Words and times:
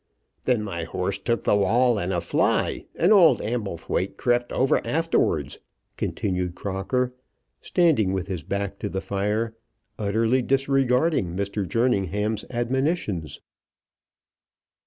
"Then 0.45 0.63
my 0.63 0.85
horse 0.85 1.19
took 1.19 1.43
the 1.43 1.55
wall 1.55 1.99
in 1.99 2.11
a 2.11 2.21
fly, 2.21 2.85
and 2.95 3.13
old 3.13 3.39
Amblethwaite 3.39 4.17
crept 4.17 4.51
over 4.51 4.81
afterwards," 4.83 5.59
continued 5.95 6.55
Crocker, 6.55 7.13
standing 7.61 8.11
with 8.11 8.25
his 8.25 8.41
back 8.41 8.79
to 8.79 8.89
the 8.89 8.99
fire, 8.99 9.55
utterly 9.99 10.41
disregarding 10.41 11.35
Mr. 11.35 11.69
Jerningham's 11.69 12.45
admonitions. 12.49 13.41